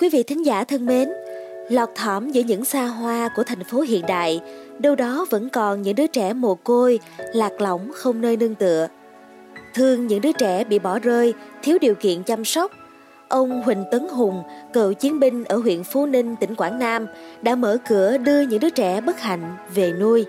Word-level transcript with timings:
Quý 0.00 0.08
vị 0.08 0.22
thính 0.22 0.46
giả 0.46 0.64
thân 0.64 0.86
mến, 0.86 1.08
lọt 1.68 1.88
thỏm 1.94 2.30
giữa 2.30 2.42
những 2.42 2.64
xa 2.64 2.86
hoa 2.86 3.28
của 3.36 3.42
thành 3.42 3.64
phố 3.64 3.80
hiện 3.80 4.04
đại, 4.08 4.40
đâu 4.78 4.94
đó 4.94 5.26
vẫn 5.30 5.48
còn 5.48 5.82
những 5.82 5.94
đứa 5.94 6.06
trẻ 6.06 6.32
mồ 6.32 6.54
côi, 6.54 6.98
lạc 7.34 7.60
lõng 7.60 7.90
không 7.94 8.20
nơi 8.20 8.36
nương 8.36 8.54
tựa. 8.54 8.88
Thương 9.74 10.06
những 10.06 10.20
đứa 10.20 10.32
trẻ 10.32 10.64
bị 10.64 10.78
bỏ 10.78 10.98
rơi, 10.98 11.34
thiếu 11.62 11.78
điều 11.80 11.94
kiện 11.94 12.22
chăm 12.22 12.44
sóc, 12.44 12.72
ông 13.28 13.62
Huỳnh 13.62 13.84
Tấn 13.90 14.08
Hùng, 14.08 14.42
cựu 14.72 14.92
chiến 14.92 15.20
binh 15.20 15.44
ở 15.44 15.56
huyện 15.56 15.84
Phú 15.84 16.06
Ninh, 16.06 16.36
tỉnh 16.36 16.54
Quảng 16.54 16.78
Nam, 16.78 17.06
đã 17.42 17.54
mở 17.54 17.78
cửa 17.88 18.18
đưa 18.18 18.40
những 18.40 18.60
đứa 18.60 18.70
trẻ 18.70 19.00
bất 19.00 19.20
hạnh 19.20 19.56
về 19.74 19.92
nuôi. 20.00 20.26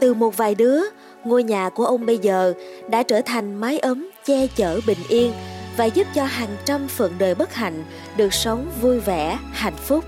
Từ 0.00 0.14
một 0.14 0.36
vài 0.36 0.54
đứa, 0.54 0.80
ngôi 1.24 1.42
nhà 1.42 1.68
của 1.68 1.84
ông 1.86 2.06
bây 2.06 2.18
giờ 2.18 2.52
đã 2.90 3.02
trở 3.02 3.20
thành 3.20 3.54
mái 3.54 3.78
ấm 3.78 4.10
che 4.24 4.46
chở 4.56 4.80
bình 4.86 4.98
yên 5.08 5.32
và 5.76 5.84
giúp 5.84 6.06
cho 6.14 6.24
hàng 6.24 6.56
trăm 6.64 6.88
phận 6.88 7.12
đời 7.18 7.34
bất 7.34 7.54
hạnh 7.54 7.84
được 8.16 8.34
sống 8.34 8.70
vui 8.80 9.00
vẻ, 9.00 9.38
hạnh 9.52 9.76
phúc. 9.76 10.04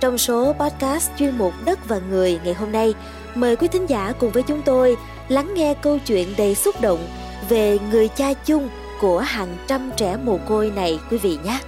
Trong 0.00 0.18
số 0.18 0.52
podcast 0.52 1.10
chuyên 1.18 1.38
mục 1.38 1.52
Đất 1.64 1.88
và 1.88 1.98
Người 2.10 2.40
ngày 2.44 2.54
hôm 2.54 2.72
nay, 2.72 2.94
mời 3.34 3.56
quý 3.56 3.68
thính 3.68 3.86
giả 3.86 4.12
cùng 4.18 4.30
với 4.30 4.42
chúng 4.42 4.62
tôi 4.62 4.96
lắng 5.28 5.54
nghe 5.54 5.74
câu 5.74 5.98
chuyện 5.98 6.28
đầy 6.36 6.54
xúc 6.54 6.80
động 6.80 7.08
về 7.48 7.78
người 7.90 8.08
cha 8.08 8.32
chung 8.32 8.68
của 9.00 9.18
hàng 9.18 9.56
trăm 9.66 9.90
trẻ 9.96 10.16
mồ 10.24 10.38
côi 10.48 10.72
này 10.76 10.98
quý 11.10 11.18
vị 11.18 11.38
nhé. 11.44 11.58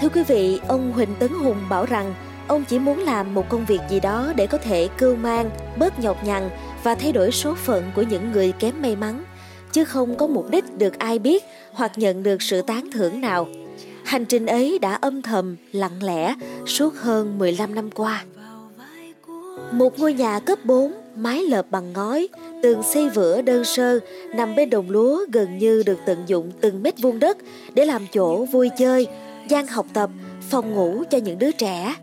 Thưa 0.00 0.08
quý 0.08 0.22
vị, 0.22 0.60
ông 0.68 0.92
Huỳnh 0.92 1.14
Tấn 1.14 1.32
Hùng 1.32 1.56
bảo 1.68 1.86
rằng 1.86 2.14
ông 2.48 2.64
chỉ 2.64 2.78
muốn 2.78 2.98
làm 2.98 3.34
một 3.34 3.48
công 3.48 3.64
việc 3.64 3.80
gì 3.90 4.00
đó 4.00 4.32
để 4.36 4.46
có 4.46 4.58
thể 4.58 4.88
cưu 4.98 5.16
mang, 5.16 5.50
bớt 5.76 5.98
nhọc 5.98 6.24
nhằn 6.24 6.50
và 6.86 6.94
thay 6.94 7.12
đổi 7.12 7.30
số 7.30 7.54
phận 7.54 7.84
của 7.94 8.02
những 8.02 8.32
người 8.32 8.52
kém 8.52 8.82
may 8.82 8.96
mắn, 8.96 9.24
chứ 9.72 9.84
không 9.84 10.16
có 10.16 10.26
mục 10.26 10.50
đích 10.50 10.78
được 10.78 10.98
ai 10.98 11.18
biết 11.18 11.44
hoặc 11.72 11.92
nhận 11.96 12.22
được 12.22 12.42
sự 12.42 12.62
tán 12.62 12.90
thưởng 12.92 13.20
nào. 13.20 13.48
Hành 14.04 14.24
trình 14.24 14.46
ấy 14.46 14.78
đã 14.78 14.94
âm 14.94 15.22
thầm, 15.22 15.56
lặng 15.72 16.02
lẽ 16.02 16.34
suốt 16.66 16.94
hơn 16.94 17.38
15 17.38 17.74
năm 17.74 17.90
qua. 17.90 18.24
Một 19.72 19.98
ngôi 19.98 20.12
nhà 20.14 20.40
cấp 20.40 20.64
4, 20.64 20.92
mái 21.16 21.42
lợp 21.42 21.66
bằng 21.70 21.92
ngói, 21.92 22.28
tường 22.62 22.82
xây 22.82 23.08
vữa 23.08 23.42
đơn 23.42 23.64
sơ, 23.64 23.98
nằm 24.34 24.56
bên 24.56 24.70
đồng 24.70 24.90
lúa 24.90 25.24
gần 25.32 25.58
như 25.58 25.82
được 25.86 25.98
tận 26.06 26.18
dụng 26.26 26.50
từng 26.60 26.82
mét 26.82 26.94
vuông 27.02 27.18
đất 27.18 27.36
để 27.74 27.84
làm 27.84 28.06
chỗ 28.12 28.44
vui 28.44 28.70
chơi, 28.78 29.06
gian 29.48 29.66
học 29.66 29.86
tập, 29.92 30.10
phòng 30.50 30.74
ngủ 30.74 31.02
cho 31.10 31.18
những 31.18 31.38
đứa 31.38 31.50
trẻ. 31.50 31.94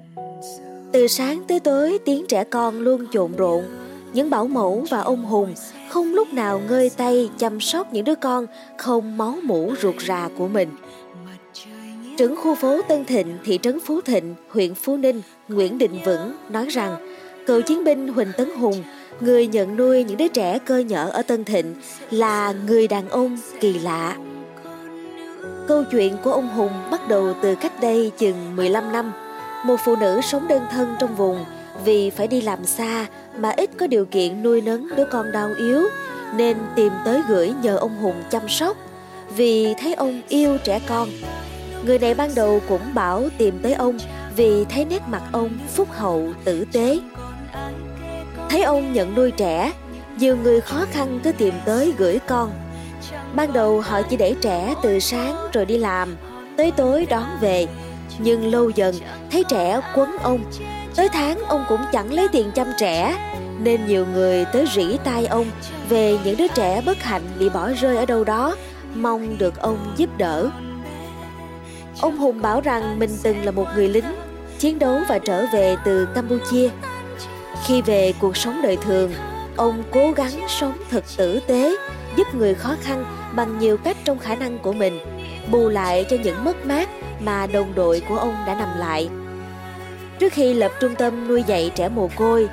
Từ 0.91 1.07
sáng 1.07 1.43
tới 1.47 1.59
tối 1.59 1.99
tiếng 2.05 2.25
trẻ 2.27 2.43
con 2.43 2.79
luôn 2.79 3.05
trộn 3.11 3.31
rộn, 3.37 3.63
những 4.13 4.29
bảo 4.29 4.47
mẫu 4.47 4.85
và 4.89 5.01
ông 5.01 5.25
Hùng 5.25 5.53
không 5.89 6.13
lúc 6.13 6.33
nào 6.33 6.61
ngơi 6.69 6.89
tay 6.97 7.29
chăm 7.37 7.59
sóc 7.59 7.93
những 7.93 8.05
đứa 8.05 8.15
con 8.15 8.45
không 8.77 9.17
máu 9.17 9.37
mủ 9.43 9.73
ruột 9.81 9.95
rà 10.07 10.29
của 10.37 10.47
mình. 10.47 10.69
Trưởng 12.17 12.35
khu 12.35 12.55
phố 12.55 12.81
Tân 12.87 13.05
Thịnh, 13.05 13.37
thị 13.43 13.59
trấn 13.61 13.79
Phú 13.79 14.01
Thịnh, 14.01 14.35
huyện 14.49 14.75
Phú 14.75 14.97
Ninh, 14.97 15.21
Nguyễn 15.47 15.77
Định 15.77 15.99
Vững 16.05 16.33
nói 16.49 16.67
rằng 16.69 17.17
cựu 17.47 17.61
chiến 17.61 17.83
binh 17.83 18.07
Huỳnh 18.07 18.31
Tấn 18.37 18.49
Hùng, 18.55 18.83
người 19.19 19.47
nhận 19.47 19.75
nuôi 19.75 20.03
những 20.03 20.17
đứa 20.17 20.27
trẻ 20.27 20.59
cơ 20.59 20.77
nhở 20.77 21.09
ở 21.09 21.21
Tân 21.21 21.43
Thịnh 21.43 21.75
là 22.11 22.53
người 22.67 22.87
đàn 22.87 23.09
ông 23.09 23.37
kỳ 23.59 23.79
lạ. 23.79 24.17
Câu 25.67 25.83
chuyện 25.91 26.17
của 26.23 26.31
ông 26.31 26.49
Hùng 26.49 26.71
bắt 26.91 27.07
đầu 27.07 27.33
từ 27.41 27.55
cách 27.55 27.81
đây 27.81 28.11
chừng 28.17 28.55
15 28.55 28.91
năm. 28.91 29.11
Một 29.65 29.75
phụ 29.85 29.95
nữ 29.95 30.21
sống 30.23 30.47
đơn 30.47 30.61
thân 30.71 30.95
trong 30.99 31.15
vùng 31.15 31.45
vì 31.85 32.09
phải 32.09 32.27
đi 32.27 32.41
làm 32.41 32.65
xa 32.65 33.05
mà 33.37 33.49
ít 33.49 33.69
có 33.77 33.87
điều 33.87 34.05
kiện 34.05 34.43
nuôi 34.43 34.61
nấng 34.61 34.95
đứa 34.95 35.05
con 35.11 35.31
đau 35.31 35.49
yếu 35.57 35.83
nên 36.35 36.57
tìm 36.75 36.93
tới 37.05 37.21
gửi 37.29 37.53
nhờ 37.61 37.77
ông 37.77 37.97
Hùng 37.97 38.23
chăm 38.31 38.49
sóc 38.49 38.77
vì 39.35 39.73
thấy 39.73 39.93
ông 39.93 40.21
yêu 40.29 40.57
trẻ 40.63 40.79
con. 40.87 41.09
Người 41.85 41.99
này 41.99 42.13
ban 42.13 42.35
đầu 42.35 42.61
cũng 42.69 42.93
bảo 42.93 43.23
tìm 43.37 43.59
tới 43.63 43.73
ông 43.73 43.97
vì 44.35 44.65
thấy 44.65 44.85
nét 44.85 45.01
mặt 45.07 45.21
ông 45.31 45.49
phúc 45.73 45.87
hậu 45.91 46.29
tử 46.43 46.65
tế. 46.71 46.99
Thấy 48.49 48.63
ông 48.63 48.93
nhận 48.93 49.15
nuôi 49.15 49.31
trẻ, 49.31 49.71
nhiều 50.17 50.37
người 50.37 50.61
khó 50.61 50.85
khăn 50.91 51.19
cứ 51.23 51.31
tìm 51.31 51.53
tới 51.65 51.93
gửi 51.97 52.19
con. 52.27 52.51
Ban 53.35 53.53
đầu 53.53 53.81
họ 53.81 54.01
chỉ 54.01 54.17
để 54.17 54.35
trẻ 54.41 54.75
từ 54.83 54.99
sáng 54.99 55.35
rồi 55.53 55.65
đi 55.65 55.77
làm, 55.77 56.15
tới 56.57 56.71
tối 56.71 57.07
đón 57.09 57.25
về. 57.41 57.67
Nhưng 58.19 58.51
lâu 58.51 58.69
dần 58.69 58.95
thấy 59.31 59.43
trẻ 59.49 59.81
quấn 59.95 60.09
ông, 60.23 60.43
tới 60.95 61.09
tháng 61.09 61.39
ông 61.39 61.65
cũng 61.69 61.81
chẳng 61.91 62.13
lấy 62.13 62.27
tiền 62.27 62.51
chăm 62.55 62.67
trẻ, 62.79 63.17
nên 63.59 63.85
nhiều 63.87 64.05
người 64.13 64.45
tới 64.45 64.65
rỉ 64.75 64.97
tai 65.03 65.25
ông 65.25 65.45
về 65.89 66.17
những 66.23 66.37
đứa 66.37 66.47
trẻ 66.47 66.81
bất 66.85 67.03
hạnh 67.03 67.21
bị 67.39 67.49
bỏ 67.49 67.69
rơi 67.81 67.97
ở 67.97 68.05
đâu 68.05 68.23
đó, 68.23 68.55
mong 68.95 69.37
được 69.37 69.59
ông 69.61 69.93
giúp 69.97 70.09
đỡ. 70.17 70.49
Ông 72.01 72.17
Hùng 72.17 72.41
bảo 72.41 72.61
rằng 72.61 72.99
mình 72.99 73.09
từng 73.23 73.45
là 73.45 73.51
một 73.51 73.65
người 73.75 73.87
lính, 73.87 74.15
chiến 74.59 74.79
đấu 74.79 74.99
và 75.09 75.19
trở 75.19 75.45
về 75.53 75.75
từ 75.85 76.07
Campuchia. 76.15 76.69
Khi 77.65 77.81
về 77.81 78.13
cuộc 78.19 78.37
sống 78.37 78.59
đời 78.63 78.77
thường, 78.77 79.13
ông 79.55 79.83
cố 79.91 80.11
gắng 80.11 80.31
sống 80.47 80.73
thật 80.91 81.03
tử 81.17 81.39
tế, 81.47 81.75
giúp 82.15 82.35
người 82.35 82.53
khó 82.53 82.75
khăn 82.81 83.05
bằng 83.35 83.59
nhiều 83.59 83.77
cách 83.77 83.97
trong 84.05 84.19
khả 84.19 84.35
năng 84.35 84.59
của 84.59 84.73
mình, 84.73 84.99
bù 85.51 85.69
lại 85.69 86.05
cho 86.09 86.17
những 86.23 86.45
mất 86.45 86.65
mát 86.65 86.89
mà 87.19 87.47
đồng 87.47 87.75
đội 87.75 88.01
của 88.09 88.17
ông 88.17 88.35
đã 88.47 88.55
nằm 88.55 88.79
lại. 88.79 89.09
Trước 90.23 90.33
khi 90.33 90.53
lập 90.53 90.71
trung 90.79 90.95
tâm 90.95 91.27
nuôi 91.27 91.43
dạy 91.47 91.71
trẻ 91.75 91.89
mồ 91.89 92.09
côi, 92.15 92.49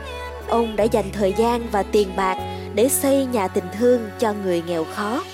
ông 0.49 0.77
đã 0.77 0.85
dành 0.85 1.05
thời 1.13 1.35
gian 1.37 1.63
và 1.73 1.83
tiền 1.83 2.09
bạc 2.17 2.37
để 2.75 2.89
xây 2.89 3.27
nhà 3.33 3.49
tình 3.49 3.65
thương 3.79 4.01
cho 4.19 4.35
người 4.45 4.63
nghèo 4.67 4.85
khó. 4.85 5.25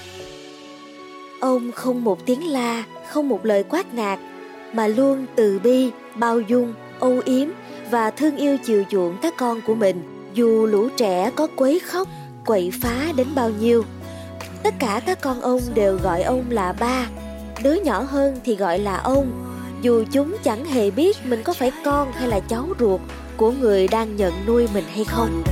Ông 1.41 1.73
không 1.73 2.05
một 2.05 2.27
tiếng 2.27 2.53
la, 2.53 2.85
không 3.09 3.29
một 3.29 3.45
lời 3.45 3.65
quát 3.65 3.95
nạt, 3.95 4.19
mà 4.73 4.87
luôn 4.87 5.27
từ 5.37 5.59
bi, 5.59 5.91
bao 6.15 6.41
dung, 6.41 6.75
âu 7.01 7.21
yếm 7.25 7.49
và 7.91 8.11
thương 8.11 8.37
yêu 8.37 8.57
chiều 8.65 8.85
chuộng 8.91 9.17
các 9.23 9.35
con 9.37 9.61
của 9.67 9.75
mình, 9.75 10.29
dù 10.35 10.67
lũ 10.67 10.89
trẻ 10.97 11.31
có 11.37 11.47
quấy 11.57 11.79
khóc, 11.79 12.09
quậy 12.47 12.73
phá 12.83 13.13
đến 13.17 13.27
bao 13.35 13.51
nhiêu. 13.51 13.83
Tất 14.63 14.75
cả 14.79 15.01
các 15.07 15.21
con 15.21 15.41
ông 15.41 15.61
đều 15.75 15.99
gọi 16.03 16.23
ông 16.23 16.45
là 16.51 16.73
ba, 16.73 17.07
đứa 17.63 17.75
nhỏ 17.75 18.03
hơn 18.03 18.41
thì 18.45 18.57
gọi 18.57 18.79
là 18.79 18.97
ông, 18.97 19.46
dù 19.83 20.05
chúng 20.13 20.37
chẳng 20.43 20.65
hề 20.65 20.91
biết 20.91 21.17
mình 21.27 21.43
có 21.45 21.53
phải 21.53 21.73
con 21.85 22.13
hay 22.13 22.29
là 22.29 22.41
cháu 22.41 22.69
ruột 22.81 23.01
của 23.37 23.51
người 23.51 23.89
đang 23.89 24.17
nhận 24.17 24.33
nuôi 24.47 24.69
mình 24.75 24.85
hay 24.95 25.05
không. 25.05 25.43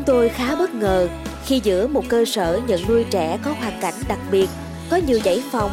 Chúng 0.00 0.06
tôi 0.06 0.28
khá 0.28 0.54
bất 0.54 0.74
ngờ 0.74 1.08
khi 1.44 1.60
giữa 1.64 1.86
một 1.86 2.04
cơ 2.08 2.24
sở 2.24 2.60
nhận 2.66 2.80
nuôi 2.88 3.04
trẻ 3.10 3.38
có 3.44 3.54
hoàn 3.60 3.80
cảnh 3.80 3.94
đặc 4.08 4.18
biệt, 4.30 4.48
có 4.90 4.96
nhiều 4.96 5.18
dãy 5.24 5.42
phòng, 5.50 5.70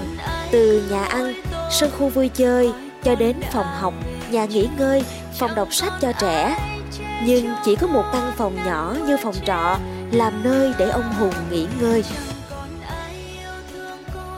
từ 0.52 0.88
nhà 0.92 1.06
ăn, 1.06 1.34
sân 1.72 1.92
khu 1.98 2.10
vui 2.10 2.30
chơi 2.30 2.72
cho 3.04 3.16
đến 3.16 3.36
phòng 3.52 3.66
học, 3.80 3.94
nhà 4.32 4.46
nghỉ 4.46 4.68
ngơi, 4.78 5.04
phòng 5.40 5.56
đọc 5.56 5.74
sách 5.74 5.94
cho 6.02 6.12
trẻ. 6.20 6.58
Nhưng 7.26 7.54
chỉ 7.66 7.76
có 7.76 7.88
một 7.88 8.04
căn 8.14 8.32
phòng 8.38 8.56
nhỏ 8.66 8.96
như 9.08 9.18
phòng 9.24 9.36
trọ 9.46 9.78
làm 10.12 10.44
nơi 10.44 10.74
để 10.78 10.90
ông 10.90 11.14
Hùng 11.14 11.34
nghỉ 11.52 11.68
ngơi. 11.82 12.04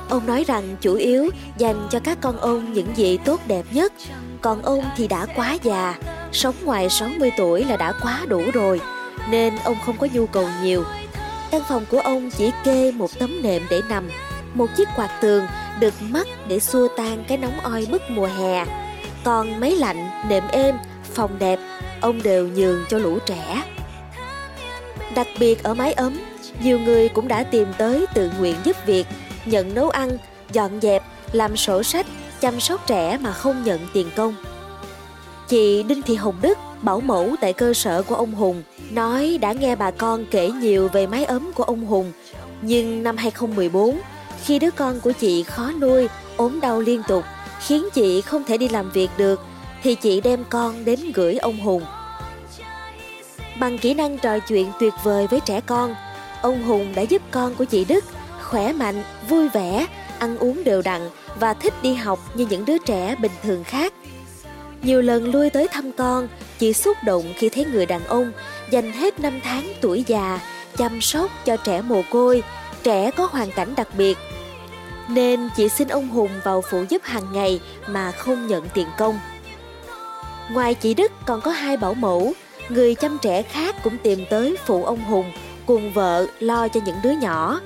Ông 0.09 0.27
nói 0.27 0.43
rằng 0.47 0.75
chủ 0.81 0.95
yếu 0.95 1.29
dành 1.57 1.87
cho 1.91 1.99
các 1.99 2.17
con 2.21 2.37
ông 2.37 2.73
những 2.73 2.97
gì 2.97 3.17
tốt 3.17 3.39
đẹp 3.47 3.65
nhất, 3.71 3.93
còn 4.41 4.61
ông 4.61 4.83
thì 4.97 5.07
đã 5.07 5.25
quá 5.35 5.57
già, 5.63 5.95
sống 6.31 6.55
ngoài 6.63 6.89
60 6.89 7.31
tuổi 7.37 7.65
là 7.65 7.77
đã 7.77 7.93
quá 8.01 8.25
đủ 8.27 8.41
rồi, 8.53 8.81
nên 9.31 9.53
ông 9.63 9.77
không 9.85 9.97
có 9.97 10.07
nhu 10.13 10.25
cầu 10.25 10.49
nhiều. 10.63 10.83
Căn 11.51 11.61
phòng 11.69 11.85
của 11.91 11.99
ông 11.99 12.29
chỉ 12.29 12.51
kê 12.63 12.91
một 12.91 13.19
tấm 13.19 13.41
nệm 13.41 13.63
để 13.69 13.81
nằm, 13.89 14.09
một 14.53 14.67
chiếc 14.77 14.87
quạt 14.95 15.09
tường 15.21 15.47
được 15.79 15.93
mắc 16.01 16.27
để 16.47 16.59
xua 16.59 16.87
tan 16.97 17.23
cái 17.27 17.37
nóng 17.37 17.59
oi 17.59 17.87
bức 17.91 18.01
mùa 18.09 18.27
hè. 18.37 18.65
Còn 19.23 19.59
máy 19.59 19.71
lạnh, 19.71 20.09
nệm 20.29 20.43
êm, 20.47 20.75
phòng 21.13 21.39
đẹp, 21.39 21.59
ông 22.01 22.23
đều 22.23 22.47
nhường 22.47 22.85
cho 22.89 22.97
lũ 22.97 23.19
trẻ. 23.25 23.63
Đặc 25.15 25.27
biệt 25.39 25.63
ở 25.63 25.73
mái 25.73 25.93
ấm, 25.93 26.19
nhiều 26.63 26.79
người 26.79 27.09
cũng 27.09 27.27
đã 27.27 27.43
tìm 27.43 27.67
tới 27.77 28.05
tự 28.13 28.31
nguyện 28.39 28.55
giúp 28.63 28.75
việc, 28.85 29.07
nhận 29.45 29.73
nấu 29.73 29.89
ăn, 29.89 30.17
dọn 30.51 30.81
dẹp, 30.81 31.03
làm 31.31 31.57
sổ 31.57 31.83
sách, 31.83 32.05
chăm 32.41 32.59
sóc 32.59 32.87
trẻ 32.87 33.17
mà 33.21 33.31
không 33.31 33.63
nhận 33.63 33.79
tiền 33.93 34.09
công. 34.15 34.35
Chị 35.47 35.83
Đinh 35.83 36.01
Thị 36.01 36.15
Hồng 36.15 36.35
Đức, 36.41 36.57
bảo 36.81 37.01
mẫu 37.01 37.35
tại 37.41 37.53
cơ 37.53 37.73
sở 37.73 38.03
của 38.03 38.15
ông 38.15 38.31
Hùng, 38.31 38.63
nói 38.91 39.37
đã 39.41 39.53
nghe 39.53 39.75
bà 39.75 39.91
con 39.91 40.25
kể 40.31 40.51
nhiều 40.61 40.87
về 40.87 41.07
mái 41.07 41.25
ấm 41.25 41.51
của 41.55 41.63
ông 41.63 41.85
Hùng. 41.85 42.11
Nhưng 42.61 43.03
năm 43.03 43.17
2014, 43.17 43.99
Khi 44.43 44.59
đứa 44.59 44.71
con 44.71 44.99
của 44.99 45.11
chị 45.11 45.43
khó 45.43 45.71
nuôi, 45.71 46.07
ốm 46.37 46.59
đau 46.59 46.81
liên 46.81 47.01
tục, 47.07 47.23
khiến 47.59 47.89
chị 47.93 48.21
không 48.21 48.43
thể 48.43 48.57
đi 48.57 48.69
làm 48.69 48.91
việc 48.91 49.09
được, 49.17 49.41
thì 49.83 49.95
chị 49.95 50.21
đem 50.21 50.43
con 50.49 50.85
đến 50.85 50.99
gửi 51.13 51.37
ông 51.37 51.59
Hùng. 51.59 51.83
Bằng 53.59 53.77
kỹ 53.77 53.93
năng 53.93 54.17
trò 54.17 54.39
chuyện 54.39 54.71
tuyệt 54.79 54.93
vời 55.03 55.27
với 55.27 55.39
trẻ 55.39 55.61
con, 55.61 55.95
ông 56.41 56.63
Hùng 56.63 56.95
đã 56.95 57.01
giúp 57.01 57.21
con 57.31 57.55
của 57.55 57.65
chị 57.65 57.85
Đức 57.85 58.05
khỏe 58.49 58.73
mạnh, 58.73 59.03
vui 59.29 59.49
vẻ, 59.49 59.87
ăn 60.19 60.37
uống 60.37 60.63
đều 60.63 60.81
đặn 60.81 61.01
và 61.39 61.53
thích 61.53 61.73
đi 61.81 61.93
học 61.93 62.19
như 62.33 62.47
những 62.49 62.65
đứa 62.65 62.77
trẻ 62.77 63.15
bình 63.21 63.31
thường 63.43 63.63
khác. 63.63 63.93
Nhiều 64.83 65.01
lần 65.01 65.31
lui 65.31 65.49
tới 65.49 65.67
thăm 65.67 65.91
con, 65.91 66.27
chị 66.59 66.73
xúc 66.73 66.97
động 67.05 67.33
khi 67.35 67.49
thấy 67.49 67.65
người 67.65 67.85
đàn 67.85 68.05
ông 68.05 68.31
dành 68.71 68.91
hết 68.91 69.19
năm 69.19 69.39
tháng 69.43 69.63
tuổi 69.81 70.03
già 70.07 70.39
chăm 70.77 71.01
sóc 71.01 71.31
cho 71.45 71.57
trẻ 71.57 71.81
mồ 71.81 72.01
côi, 72.09 72.43
trẻ 72.83 73.11
có 73.11 73.25
hoàn 73.31 73.51
cảnh 73.51 73.73
đặc 73.75 73.87
biệt. 73.97 74.17
Nên 75.09 75.49
chị 75.57 75.69
xin 75.69 75.87
ông 75.87 76.07
Hùng 76.07 76.29
vào 76.43 76.61
phụ 76.61 76.83
giúp 76.89 77.03
hàng 77.03 77.33
ngày 77.33 77.59
mà 77.87 78.11
không 78.11 78.47
nhận 78.47 78.67
tiền 78.73 78.87
công. 78.97 79.19
Ngoài 80.51 80.73
chị 80.73 80.93
Đức 80.93 81.11
còn 81.25 81.41
có 81.41 81.51
hai 81.51 81.77
bảo 81.77 81.93
mẫu, 81.93 82.33
người 82.69 82.95
chăm 82.95 83.17
trẻ 83.21 83.41
khác 83.41 83.75
cũng 83.83 83.97
tìm 83.97 84.25
tới 84.29 84.55
phụ 84.65 84.83
ông 84.83 85.03
Hùng 85.03 85.31
cùng 85.65 85.93
vợ 85.93 86.27
lo 86.39 86.67
cho 86.67 86.79
những 86.85 86.97
đứa 87.03 87.11
nhỏ. 87.11 87.61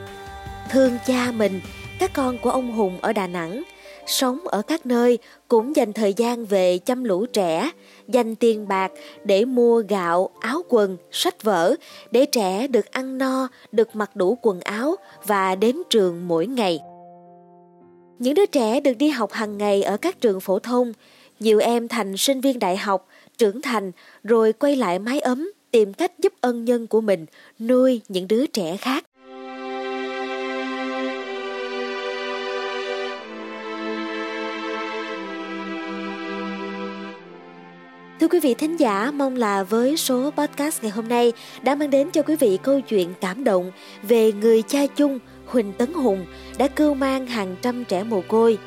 Thương 0.72 0.98
cha 1.08 1.32
mình, 1.32 1.62
các 2.00 2.14
con 2.14 2.38
của 2.38 2.50
ông 2.50 2.72
Hùng 2.72 2.98
ở 3.02 3.14
Đà 3.14 3.28
Nẵng 3.28 3.64
sống 4.06 4.40
ở 4.48 4.62
các 4.62 4.86
nơi 4.86 5.18
cũng 5.48 5.76
dành 5.76 5.94
thời 5.94 6.14
gian 6.14 6.46
về 6.46 6.78
chăm 6.78 7.04
lũ 7.04 7.26
trẻ, 7.26 7.72
dành 8.08 8.36
tiền 8.36 8.68
bạc 8.68 8.92
để 9.24 9.46
mua 9.46 9.84
gạo, 9.90 10.30
áo 10.40 10.62
quần, 10.70 10.98
sách 11.12 11.44
vở 11.44 11.76
để 12.12 12.26
trẻ 12.26 12.68
được 12.68 12.92
ăn 12.92 13.18
no, 13.18 13.48
được 13.72 13.96
mặc 13.96 14.16
đủ 14.16 14.38
quần 14.42 14.62
áo 14.62 14.96
và 15.26 15.56
đến 15.56 15.76
trường 15.90 16.28
mỗi 16.28 16.48
ngày. 16.48 16.80
Những 18.20 18.34
đứa 18.34 18.46
trẻ 18.46 18.80
được 18.80 18.94
đi 18.94 19.10
học 19.10 19.32
hàng 19.32 19.58
ngày 19.58 19.84
ở 19.84 19.98
các 19.98 20.22
trường 20.22 20.40
phổ 20.40 20.60
thông, 20.60 20.94
nhiều 21.40 21.60
em 21.60 21.88
thành 21.88 22.18
sinh 22.18 22.42
viên 22.42 22.60
đại 22.60 22.78
học, 22.78 23.08
trưởng 23.38 23.62
thành 23.62 23.92
rồi 24.24 24.54
quay 24.54 24.76
lại 24.76 25.00
mái 25.00 25.20
ấm 25.20 25.52
tìm 25.72 25.94
cách 25.94 26.20
giúp 26.20 26.34
ân 26.42 26.66
nhân 26.66 26.88
của 26.88 27.02
mình 27.02 27.26
nuôi 27.60 28.02
những 28.08 28.28
đứa 28.28 28.46
trẻ 28.46 28.78
khác. 28.78 29.06
Thưa 38.24 38.30
quý 38.30 38.40
vị 38.40 38.54
thính 38.54 38.80
giả, 38.80 39.12
mong 39.12 39.36
là 39.36 39.64
với 39.64 39.98
số 39.98 40.32
podcast 40.32 40.84
ngày 40.84 40.92
hôm 40.92 41.08
nay 41.08 41.34
đã 41.62 41.76
mang 41.76 41.90
đến 41.90 42.10
cho 42.12 42.22
quý 42.22 42.36
vị 42.36 42.60
câu 42.64 42.82
chuyện 42.82 43.14
cảm 43.22 43.44
động 43.44 43.72
về 44.04 44.32
người 44.32 44.62
cha 44.62 44.88
chung 44.96 45.20
Huỳnh 45.46 45.74
Tấn 45.74 45.94
Hùng 45.94 46.26
đã 46.58 46.68
cưu 46.68 46.94
mang 46.94 47.28
hàng 47.28 47.56
trăm 47.62 47.86
trẻ 47.86 48.04
mồ 48.04 48.22
côi. 48.28 48.58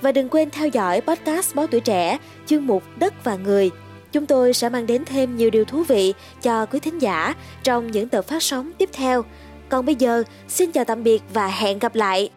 Và 0.00 0.12
đừng 0.12 0.28
quên 0.28 0.50
theo 0.50 0.68
dõi 0.68 1.00
podcast 1.00 1.54
Báo 1.54 1.66
Tuổi 1.66 1.80
Trẻ, 1.80 2.18
chương 2.46 2.66
mục 2.66 2.82
Đất 2.98 3.24
và 3.24 3.36
Người. 3.36 3.70
Chúng 4.12 4.26
tôi 4.26 4.52
sẽ 4.52 4.68
mang 4.68 4.86
đến 4.86 5.04
thêm 5.04 5.36
nhiều 5.36 5.50
điều 5.50 5.64
thú 5.64 5.82
vị 5.82 6.14
cho 6.42 6.66
quý 6.66 6.80
thính 6.80 6.98
giả 6.98 7.34
trong 7.62 7.90
những 7.90 8.08
tập 8.08 8.22
phát 8.22 8.42
sóng 8.42 8.72
tiếp 8.78 8.88
theo. 8.92 9.24
Còn 9.68 9.86
bây 9.86 9.94
giờ, 9.94 10.22
xin 10.48 10.72
chào 10.72 10.84
tạm 10.84 11.02
biệt 11.02 11.22
và 11.34 11.46
hẹn 11.46 11.78
gặp 11.78 11.94
lại! 11.94 12.30